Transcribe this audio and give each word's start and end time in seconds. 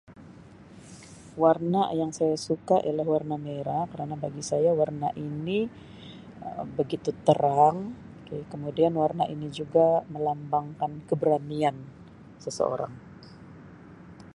Warna 1.43 1.83
yang 2.01 2.09
saya 2.17 2.33
suka 2.47 2.75
ialah 2.87 3.05
warna 3.13 3.35
merah 3.47 3.83
kerana 3.91 4.13
bagi 4.23 4.41
saya 4.51 4.69
warna 4.81 5.09
ini 5.27 5.59
Um 6.45 6.65
begitu 6.79 7.09
terang 7.27 7.77
kemudian 8.53 8.93
warna 9.01 9.23
ini 9.33 9.47
juga 9.59 9.87
melambangkan 10.13 10.91
keberanian 11.09 11.77
seseorang. 12.43 12.93